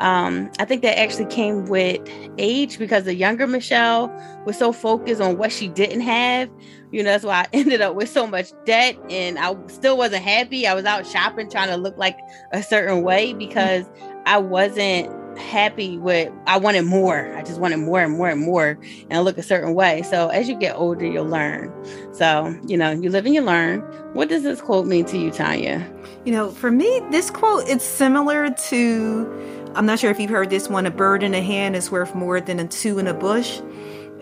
um, 0.00 0.50
I 0.58 0.64
think 0.64 0.82
that 0.82 0.98
actually 0.98 1.26
came 1.26 1.66
with 1.66 2.00
age 2.36 2.78
because 2.78 3.04
the 3.04 3.14
younger 3.14 3.46
Michelle 3.46 4.12
was 4.44 4.58
so 4.58 4.72
focused 4.72 5.20
on 5.20 5.38
what 5.38 5.52
she 5.52 5.68
didn't 5.68 6.00
have. 6.00 6.50
You 6.90 7.02
know, 7.02 7.10
that's 7.10 7.24
why 7.24 7.42
I 7.42 7.46
ended 7.52 7.80
up 7.80 7.94
with 7.94 8.08
so 8.08 8.26
much 8.26 8.48
debt 8.64 8.96
and 9.08 9.38
I 9.38 9.54
still 9.68 9.96
wasn't 9.96 10.24
happy. 10.24 10.66
I 10.66 10.74
was 10.74 10.84
out 10.84 11.06
shopping 11.06 11.48
trying 11.48 11.68
to 11.68 11.76
look 11.76 11.96
like 11.96 12.18
a 12.52 12.62
certain 12.62 13.02
way 13.02 13.34
because 13.34 13.88
I 14.26 14.38
wasn't 14.38 15.12
happy 15.38 15.98
with 15.98 16.32
I 16.46 16.58
wanted 16.58 16.84
more. 16.84 17.34
I 17.36 17.42
just 17.42 17.58
wanted 17.60 17.78
more 17.78 18.00
and 18.00 18.12
more 18.12 18.28
and 18.28 18.40
more 18.40 18.78
and 19.10 19.24
look 19.24 19.38
a 19.38 19.42
certain 19.42 19.74
way. 19.74 20.02
So 20.02 20.28
as 20.28 20.48
you 20.48 20.58
get 20.58 20.76
older, 20.76 21.04
you'll 21.04 21.26
learn. 21.28 21.72
So, 22.12 22.56
you 22.66 22.76
know, 22.76 22.90
you 22.90 23.10
live 23.10 23.26
and 23.26 23.34
you 23.34 23.40
learn. 23.42 23.80
What 24.14 24.28
does 24.28 24.42
this 24.42 24.60
quote 24.60 24.86
mean 24.86 25.04
to 25.06 25.18
you, 25.18 25.30
Tanya? 25.30 25.88
You 26.24 26.32
know, 26.32 26.50
for 26.50 26.70
me, 26.70 27.00
this 27.10 27.30
quote 27.30 27.68
it's 27.68 27.84
similar 27.84 28.50
to 28.50 29.72
I'm 29.76 29.86
not 29.86 29.98
sure 29.98 30.10
if 30.10 30.20
you've 30.20 30.30
heard 30.30 30.50
this 30.50 30.68
one, 30.68 30.86
a 30.86 30.90
bird 30.90 31.22
in 31.24 31.34
a 31.34 31.42
hand 31.42 31.74
is 31.74 31.90
worth 31.90 32.14
more 32.14 32.40
than 32.40 32.60
a 32.60 32.66
two 32.68 32.98
in 33.00 33.06
a 33.08 33.14
bush. 33.14 33.60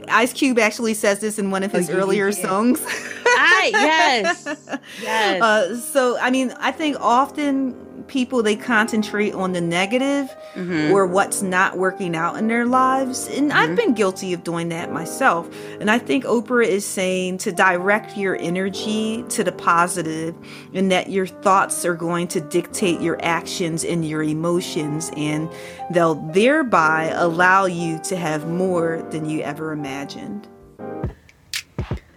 Ice 0.09 0.33
Cube 0.33 0.59
actually 0.59 0.95
says 0.95 1.21
this 1.21 1.39
in 1.39 1.51
one 1.51 1.63
of 1.63 1.75
Oh, 1.75 1.79
his 1.79 1.89
yeah, 1.89 1.95
earlier 1.95 2.29
yeah. 2.29 2.43
songs. 2.43 2.81
I 3.27 3.71
yes. 3.73 4.45
Yes. 5.03 5.43
Uh, 5.43 5.77
so 5.77 6.19
I 6.19 6.31
mean, 6.31 6.53
I 6.59 6.73
think 6.73 6.97
often 7.01 7.77
people 8.13 8.43
they 8.43 8.55
concentrate 8.55 9.33
on 9.33 9.53
the 9.53 9.61
negative 9.61 10.29
Mhm. 10.55 10.91
or 10.91 11.07
what's 11.07 11.41
not 11.41 11.79
working 11.79 12.15
out 12.15 12.37
in 12.37 12.47
their 12.47 12.67
lives, 12.67 13.27
and 13.35 13.51
I've 13.51 13.71
Mhm. 13.71 13.77
been 13.77 13.93
guilty 13.95 14.35
of 14.35 14.45
doing 14.45 14.69
that 14.69 14.93
myself. 14.93 15.49
And 15.81 15.91
I 15.91 15.99
think 15.99 16.25
Oprah 16.25 16.67
is 16.67 16.85
saying 16.85 17.39
to 17.39 17.53
direct 17.53 18.19
your 18.19 18.37
energy 18.39 19.25
to 19.31 19.43
the 19.43 19.51
positive, 19.51 20.35
and 20.75 20.93
that 20.93 21.09
your 21.09 21.27
thoughts 21.27 21.87
are 21.87 21.95
going 21.95 22.29
to 22.29 22.41
dictate 22.41 23.01
your 23.01 23.19
actions 23.23 23.83
and 23.83 24.07
your 24.07 24.23
emotions, 24.23 25.11
and 25.17 25.49
they'll 25.91 26.23
thereby 26.35 27.15
allow 27.17 27.65
you 27.65 27.99
to 28.05 28.17
have 28.17 28.47
more 28.47 29.03
than 29.11 29.25
you 29.25 29.41
ever 29.41 29.73
imagined. 29.73 30.49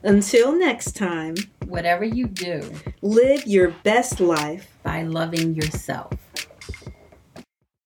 Until 0.06 0.56
next 0.56 0.96
time, 0.96 1.34
Whatever 1.66 2.06
you 2.06 2.28
do 2.28 2.62
live 3.02 3.48
your 3.48 3.72
best 3.84 4.20
life. 4.20 4.72
by 4.84 5.02
loving 5.02 5.56
yourself. 5.56 6.14